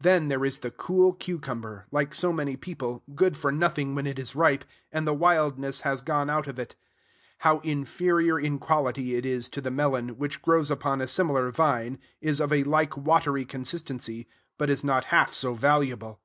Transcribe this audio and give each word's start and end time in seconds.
Then 0.00 0.28
there 0.28 0.46
is 0.46 0.60
the 0.60 0.70
cool 0.70 1.12
cucumber, 1.12 1.84
like 1.90 2.14
so 2.14 2.32
many 2.32 2.56
people, 2.56 3.02
good 3.14 3.36
for 3.36 3.52
nothing 3.52 3.94
when 3.94 4.06
it 4.06 4.18
is 4.18 4.34
ripe 4.34 4.64
and 4.90 5.06
the 5.06 5.12
wildness 5.12 5.82
has 5.82 6.00
gone 6.00 6.30
out 6.30 6.46
of 6.46 6.58
it. 6.58 6.74
How 7.40 7.58
inferior 7.58 8.40
in 8.40 8.58
quality 8.60 9.14
it 9.14 9.26
is 9.26 9.50
to 9.50 9.60
the 9.60 9.70
melon, 9.70 10.16
which 10.16 10.40
grows 10.40 10.70
upon 10.70 11.02
a 11.02 11.06
similar 11.06 11.50
vine, 11.50 11.98
is 12.22 12.40
of 12.40 12.50
a 12.50 12.64
like 12.64 12.96
watery 12.96 13.44
consistency, 13.44 14.26
but 14.56 14.70
is 14.70 14.82
not 14.84 15.04
half 15.12 15.34
so 15.34 15.52
valuable! 15.52 16.22